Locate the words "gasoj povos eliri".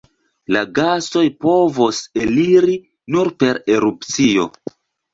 0.79-2.81